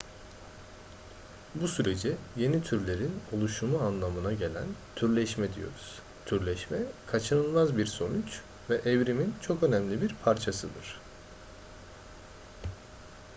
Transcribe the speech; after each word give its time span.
bu 1.55 1.67
sürece 1.67 2.15
yeni 2.37 2.63
türlerin 2.63 3.19
oluşumu 3.37 3.77
anlamına 3.77 4.33
gelen 4.33 4.65
türleşme 4.95 5.53
diyoruz 5.53 5.99
türleşme 6.25 6.77
kaçınılmaz 7.07 7.77
bir 7.77 7.85
sonuç 7.85 8.39
ve 8.69 8.75
evrimin 8.75 9.35
çok 9.41 9.63
önemli 9.63 10.01
bir 10.01 10.15
parçasıdır 10.23 10.99